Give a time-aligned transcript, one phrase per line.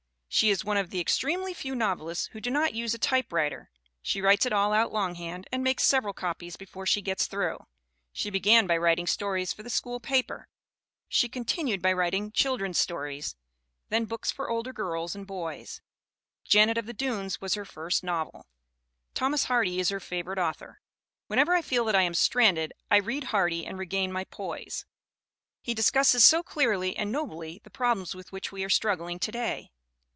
[0.33, 3.69] She is one of the extremely few novelists who do not use a typewriter
[4.01, 7.57] she writes it all out longhand and makes several copies before she gets through.
[8.13, 10.47] She began by writing stories for the school paper,
[11.09, 13.35] she continued by writing children's stories,
[13.89, 15.81] then books for older girls and boys.
[16.45, 18.47] Janet of the Dunes was her first novel.
[19.13, 20.79] Thomas Hardy is her favorite author.
[21.27, 24.85] "Whenever I feel that I am stranded I read Hardy and regain my poise.
[25.61, 29.31] He discusses so clearly and nobly the prob lems with which we are struggling to
[29.33, 29.71] day.